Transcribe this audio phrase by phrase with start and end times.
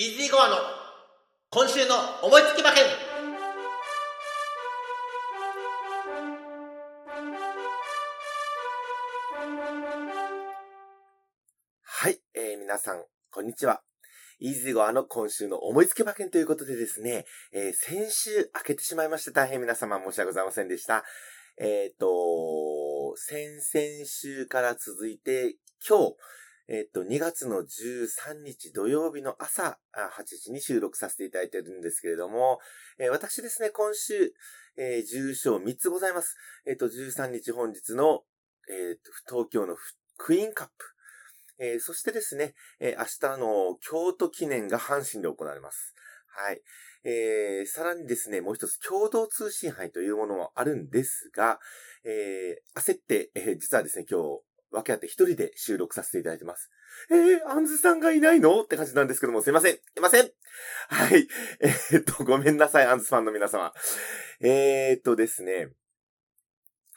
[0.00, 0.56] イージーゴアの
[1.50, 2.84] 今週の思いつき馬券
[11.82, 13.82] はい、えー、皆さん、こんにちは。
[14.38, 21.04] イージーゴアの今週の思いつき馬券ということでですね、えー、先週開けてしまいまして大変皆様申し訳ございませんでした。
[21.58, 25.56] えっ、ー、と、先々週から続いて、
[25.86, 26.16] 今日、
[26.72, 32.60] えっ、と、2月の13日土曜日の朝8時に収録させていただいているんですけれども、
[33.00, 34.32] えー、私ですね、今週、
[34.76, 36.36] えー、重賞3つございます。
[36.64, 38.22] えっ、と、13日本日の、
[38.68, 38.96] えっ、
[39.26, 39.74] と、東京の
[40.16, 40.74] クイーンカップ、
[41.58, 45.94] え、そしてですね、え、明日の京都記念が阪神で行われます。
[46.28, 46.62] はい。
[47.02, 51.58] えー、さらにですね、もう一つ共同通信杯というものもあるんですが、
[52.04, 56.70] えー、焦って、えー、実はですね、今日、分け合って一人で収録させていただいてます。
[57.10, 58.62] えー、アンズさんがいないの？
[58.62, 59.74] って感じなんですけども、すいません。
[59.74, 60.30] いません。
[60.88, 61.26] はい。
[61.60, 63.72] えー、っと、ごめんなさい、アンズファンの皆様。
[64.40, 65.68] えー、っとですね、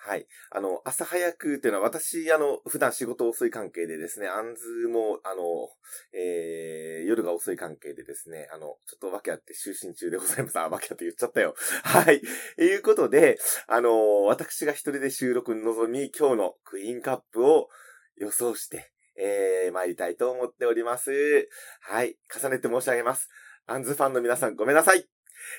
[0.05, 0.27] はい。
[0.51, 5.69] あの、朝早くっていうのは私、あの、普段仕事遅い関係でですね、アンズも、あの、
[6.13, 10.59] えー、夜が遅い関係でですね、あの、ちょっと訳あって就寝中でございます。
[10.59, 11.55] あ、訳あって言っちゃったよ。
[11.83, 12.21] はい。
[12.57, 17.69] いうことで、あの、私が一人で収録に臨み、今日のクイーンカップを
[18.17, 21.47] 予想して、えー、参りたいと思っております。
[21.79, 22.17] はい。
[22.29, 23.29] 重ねて申し上げます。
[23.67, 25.07] アンズファンの皆さんごめんなさい。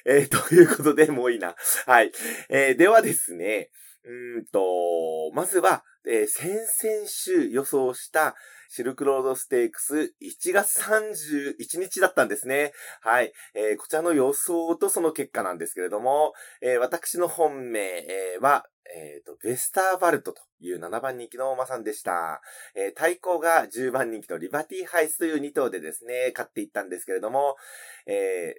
[0.04, 1.56] えー、ということで、もういいな。
[1.86, 2.12] はい。
[2.50, 3.70] えー、ではですね、
[4.06, 8.34] うんと、まずは、えー、先々週予想した
[8.68, 12.72] シルクロードステークス1月31日だったんですね。
[13.00, 13.32] はい。
[13.54, 18.04] えー、こちらの予想とその結果なんですけれども、えー、私の本命、
[18.40, 22.42] は、えっ、と、ベスターバルトという7番人気の馬さんでした。
[22.74, 27.56] え対抗が10番人気のリバティハイスという2頭でですね、勝っていったんですけれども、
[28.06, 28.56] え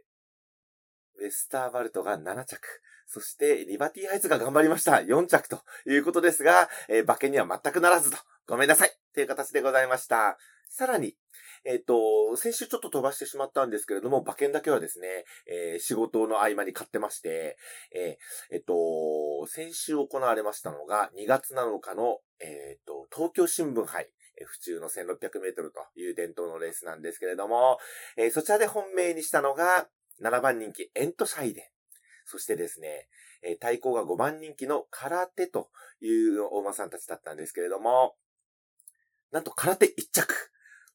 [1.20, 2.60] ベスターバルトが7着。
[3.08, 4.94] そして、リバティハイツが頑張りました。
[4.94, 8.18] 4着ということですが、えー、馬券には全くならずと。
[8.48, 10.38] ごめんなさいという形でございました。
[10.70, 11.16] さらに、
[11.64, 17.58] えっ、ー、と、先週ちょっと飛ばしてしまったんですけれども、馬券だけはですね、えー、仕事の合間に買ってまして、
[17.94, 24.12] えー、えっ、と、先週行われましたのが、2月7日の、えっ、と、東京新聞杯、
[24.46, 27.78] 府中の1600メートルという伝統のレースなんですけれども、
[28.18, 29.88] えそちらで本命にしたのが、
[30.22, 31.75] 7番人気エントシャイデン。
[32.26, 33.08] そしてですね、
[33.44, 35.70] え対抗が5番人気の空手と
[36.02, 38.16] いうお馬さんたちだったんですけれども、
[39.32, 40.52] なんと空手1着。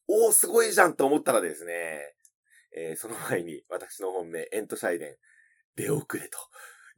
[0.09, 2.15] おー、すごいじゃんと思ったらですね、
[2.77, 5.17] えー、その前に私の本命、エントシャイデン、
[5.77, 6.39] 出遅れと。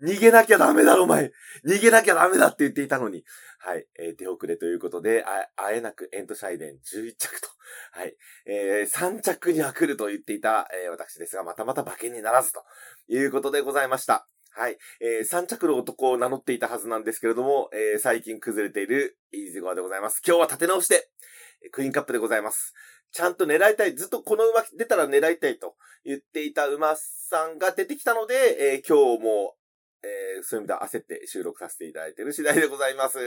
[0.03, 1.31] 逃げなきゃダメだろ、お前
[1.65, 3.25] 逃げなきゃダメだって言っていたのに。
[3.59, 3.87] はい。
[3.99, 7.49] えー、出遅れということで、あ、あえなくエントシャイデン11着と。
[7.93, 8.17] はい。
[8.47, 12.65] えー、3着には来ると言っていた、えー、私ですが、またまた馬券にならずと
[13.09, 14.27] いうことでございました。
[14.51, 14.77] はい。
[15.01, 20.21] えー、3着の男を名乗っていたはずなんですけれども、えー、最近崩れているイージーゴアでございます。
[20.27, 21.09] 今日は立て直して、
[21.71, 22.75] クイーンカップでございます。
[23.13, 23.95] ちゃんと狙いたい。
[23.95, 28.35] ずっとこの馬出たら狙いたいと言っていた馬さんが出てきたので、
[28.75, 29.55] えー、今日も
[30.05, 33.19] えー、そういう意味では焦って収録させていただいている次第でございます。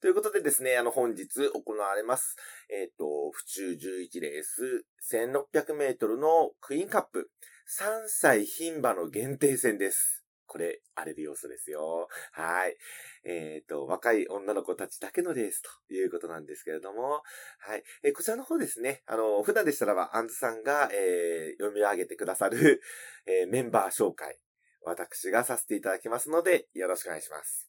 [0.00, 2.36] ということでですね、あの、本日行われます、
[2.70, 7.30] えっ、ー、と、府中11レース、1600メートルのクイーンカップ、
[7.66, 10.24] 3歳牝馬の限定戦です。
[10.46, 12.08] これ、荒れる要素ですよ。
[12.32, 12.76] はい。
[13.24, 17.22] えっ、ー、と、若い女の子たちだけのレースということなんですけれども、
[17.58, 17.82] はい。
[18.02, 22.82] えー、こちらの方ですね、あの、普段でしたらば、アンズさんが、えー、読み上げてくださる、
[23.26, 24.38] えメンバー紹介、
[24.84, 27.68] 私がさせていただきますので、よろしくお願いします。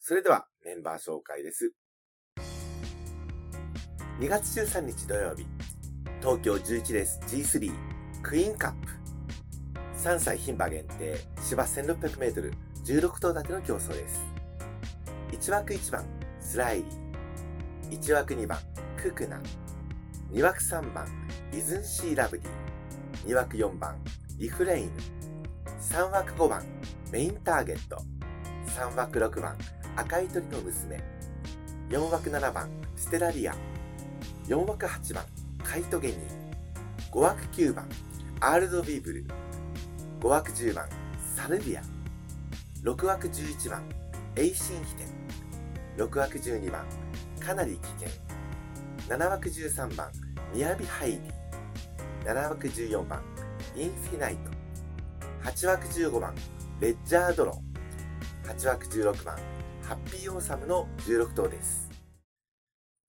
[0.00, 1.72] それでは、メンバー紹介です。
[4.18, 5.46] 2月13日土曜日、
[6.20, 7.72] 東京11レース G3
[8.22, 8.88] クイーンカップ。
[9.98, 12.52] 3歳牝馬限定芝1600メートル
[12.84, 14.20] 16頭立ての競争です。
[15.30, 16.04] 1枠1番、
[16.40, 18.00] スライリー。
[18.00, 18.58] 1枠2番、
[18.96, 19.40] ククナ。
[20.30, 21.06] 2枠3番、
[21.52, 23.28] イズンシーラブディ。
[23.28, 24.02] 2枠4番、
[24.38, 24.92] リフレイン。
[25.82, 26.62] 3枠5番、
[27.10, 28.00] メインターゲット。
[28.68, 29.58] 3枠6番、
[29.96, 31.02] 赤い鳥の娘。
[31.90, 33.54] 4枠7番、ステラリア。
[34.46, 35.24] 4枠8番、
[35.62, 36.18] カイトゲニー。
[37.10, 37.88] 5枠9番、
[38.40, 39.26] アールドヴィーヴル。
[40.20, 40.88] 5枠10番、
[41.36, 41.82] サルビア。
[42.84, 43.82] 6枠11番、
[44.36, 45.08] エイシンヒテン。
[45.98, 46.86] 6枠12番、
[47.40, 48.08] かなり危険。
[49.08, 50.10] 7枠13番、
[50.54, 52.32] ミヤビハイディ。
[52.32, 53.20] 7枠14番、
[53.76, 54.51] インフィナイト。
[55.44, 56.36] 8枠15番、
[56.80, 58.48] レッジャードロ。
[58.48, 59.36] 8枠16番、
[59.82, 61.90] ハッピーオーサムの16頭です。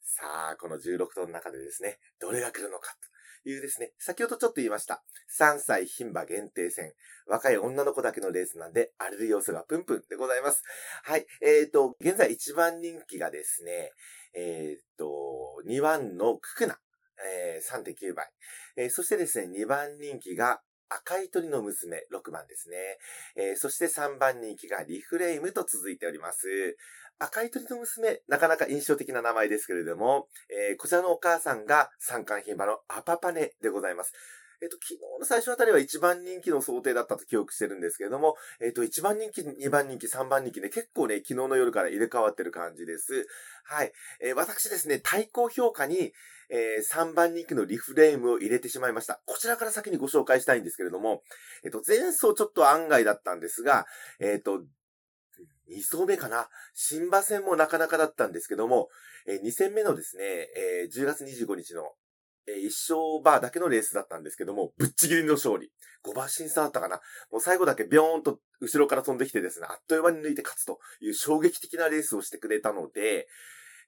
[0.01, 2.95] さあ、この16頭の中でですね、どれが来るのか
[3.43, 5.03] というですね、先ほどちょっと言いました。
[5.39, 6.93] 3歳牝馬限定戦。
[7.27, 10.63] 若い女の子だけのレースなんで、荒れる要素がプンプンでございます。
[11.03, 11.27] はい。
[11.43, 13.91] えっ、ー、と、現在一番人気がですね、
[14.33, 16.79] えっ、ー、と、2番のククナ。
[17.23, 18.27] えー、3.9倍。
[18.75, 20.61] えー、そしてですね、2番人気が
[21.01, 22.75] 赤い鳥の娘、6番ですね。
[23.35, 26.77] えー、そして3番人気がリフレイムと続いております。
[27.19, 34.13] 赤い鳥の娘、なかなか印象的な名前ですけれども、えー、こちらのお母さんが三冠牝馬のアパパネでございます。
[34.63, 43.27] えっ、と、昨日の最初あたりは1番人気の想定だったと記憶してるんですけれども、えっ、と、1番人気、2番人気、3番人気ね、結構ね、昨日の夜から入れ替わってる感じです。
[43.65, 43.91] はい。
[44.21, 46.13] えー、私ですね、対抗評価に、
[46.49, 49.21] えー、3番人気のリフレームを入れてしまいました。
[49.25, 51.23] こちらから先にご紹介したいんですけれども、
[51.65, 53.85] えっ、と、前走ちょっと案外だったんですが、
[54.19, 54.63] えっ、と、
[55.69, 56.47] 2走目かな？
[56.73, 58.89] 新馬戦もなかなかだったんですけども、
[59.27, 61.91] えー、2戦目のですね、えー、10月25日の、
[62.47, 65.71] えー、一勝バーだけのレースだったんですけども、ぶっちぎりの勝利。
[66.05, 66.99] 5馬審査だったかな
[67.31, 73.27] もう最後だけビョーンと後ろから飛んできてですね、あっという間に抜いて勝つという衝撃的なレースをしてくれたので、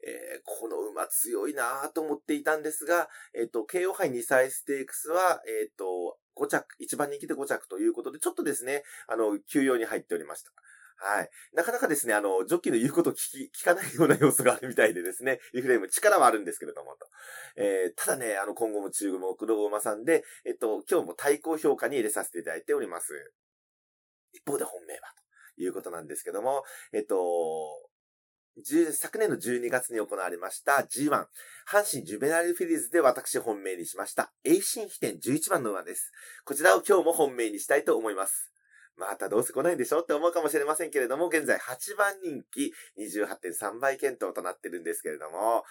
[0.08, 10.52] えー、この馬強いなぁと思っていたんですが、えっ、ー、と、KO 杯2歳ステークスは、えっ、ー、と、5着、一番人気で5着ということで、ちょっとですね、あの、休養に入っておりました。
[11.08, 11.30] はい。
[11.54, 17.08] なかなかですね、あの、ジョッキーの言うことを聞き、聞かないような要素があるみたいでですね、リフレーム力はあるんですけれども、と。
[17.58, 23.14] えー、ただね、あの、今後も中国の馬さんで、えっと、今日も対抗評価に入れさせていただいております。
[24.34, 25.02] 一方で本命は、
[25.56, 27.16] ということなんですけども、えっと、
[28.94, 31.10] 昨年の12月に行われました G1、
[31.70, 36.12] 阪神ジュベナルフィリーズで私本命にしました、栄新飛天11番の馬です。
[36.46, 38.55] こちらを今日も本命にしたいと思います。
[38.98, 45.64] またどうせ来ないんでしょって思うかもしれませんけれども、現在8番人気28.3倍検討となってるんですけれども、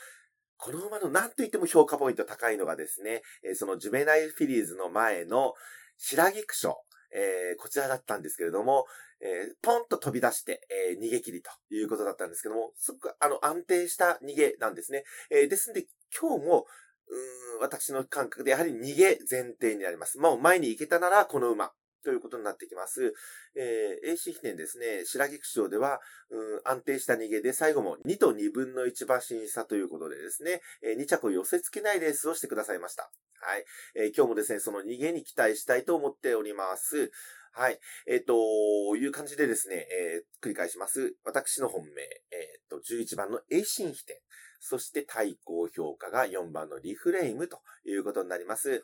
[0.57, 3.23] この馬の何と言っても評価ポイント高いのがですね、
[3.55, 5.55] そのジュベナイルフィリーズの前の
[5.99, 6.77] 白菊賞、
[7.15, 8.87] えー、こちらだったんですけれども、
[9.21, 10.61] えー、ポンと飛び出して、
[10.91, 15.05] えー、逃げ切りということだったんですけども、すごくあの安定した逃げなんですね。
[15.31, 15.87] え、ですんで、
[16.19, 16.67] 今日も、
[17.09, 20.19] うん、私の感覚でやはり逃げ前提になります。
[20.19, 21.73] もう前に行けたならこの馬。
[22.05, 23.15] ということになってきます。
[23.57, 33.11] えー、AC 比年ですね、白菊賞では、うん、安定した逃げで最後も2と2分の1馬審査ということでですね、えー、2着を寄せ付けないレースをしてくださいました。
[33.41, 33.65] はい。
[33.95, 37.11] えー、今日もですね、その逃げに期待したいと思っております。
[37.53, 37.79] はい。
[38.09, 41.15] えっ、ー、と、いう感じでですね、えー、繰り返します。
[41.25, 42.03] 私の本命、
[42.33, 44.17] えっ、ー、と、11番の A 新比点。
[44.59, 48.83] そして対抗評価が4番のリフレームということになります。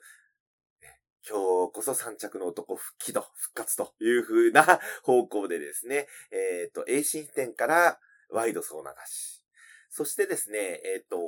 [1.29, 8.01] 今日こそ三着の男復帰と、復活という風な方向でですね、 えっ、ー、と、A 新店から
[8.31, 9.45] ワイド総流し。
[9.91, 11.19] そしてですね、えっ、ー、と、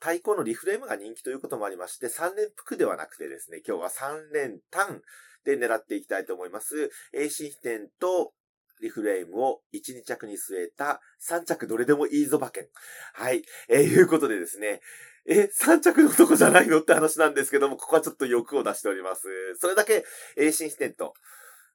[0.00, 5.02] 対抗のリフレームが人気ということもありまして、3連服ではなくてですね、今日は3連単
[5.44, 6.90] で狙っていきたいと思います。
[7.12, 8.34] A 新店と
[8.80, 12.68] リフレームを1、2着に据えた3着どれでもいいぞ馬券。
[13.14, 13.42] はい。
[13.68, 14.80] えー、いうことでですね、
[15.26, 19.22] え、3着の男じゃないのって話なんですけども、ここはちょっと欲を出しております。
[19.58, 20.04] それだけ、
[20.36, 21.14] えー、新視点と、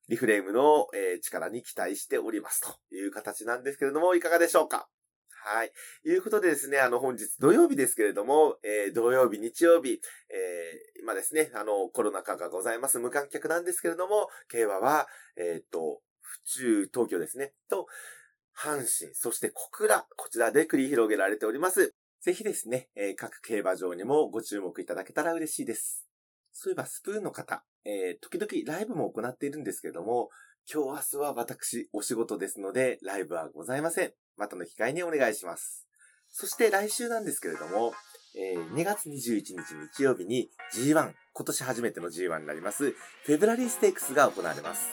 [0.07, 4.89] リフレームの、えー、力に期待しておりますという形なんですけれども、いかがでしょうか？
[5.41, 5.71] はい。
[6.05, 12.99] いうことでですね、あの、本日土曜日ですけれども、えー、土曜日、日曜日、えー、今ですね、あの、コロナ禍がございます。
[12.99, 17.87] 無観客なんですけれども、競馬は、えっ、と、府中、東京ですね、と、
[18.57, 21.95] 阪神、そして小倉、こちらで繰り広げられております。
[22.21, 26.05] ぜひですね、えー、各競馬場にもご注目いただけたら嬉しいです。
[26.51, 30.29] そういえばスプーンの方、えー、時々ライブも行っているんですけども、
[30.71, 34.13] 今日明日は私お仕事ですので、ライブはございません。
[34.37, 35.87] またの機会にお願いします。
[36.31, 37.93] そして来週なんですけれども、
[38.35, 39.55] えー、2月21日
[39.97, 44.89] 日曜日に G1、今年初めての G1 になります、フェブラリーステークスが行われます。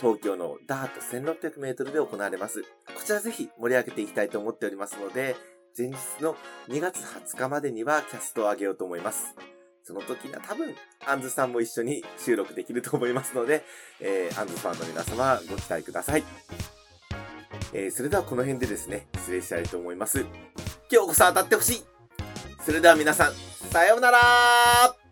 [0.00, 2.62] 東京のダート1600メートルで行われます。
[2.62, 2.68] こ
[3.04, 5.36] ちらぜひ盛り上げていきたいと思っておりますので、
[5.76, 6.36] 前日の
[6.68, 9.34] 2月20日までにはキャストを上げようと思います。
[9.82, 10.74] その時には多分、
[11.06, 13.62] アンズさんも一緒に収録できると思いますので、
[14.00, 16.24] えー、アンズファンの皆様ご期待ください。
[17.74, 20.24] えー、それではこの辺でですね、失礼したいと思います。
[20.90, 21.84] 今日こそ当たってほしい
[22.64, 23.32] それでは皆さん、
[23.70, 25.05] さようなら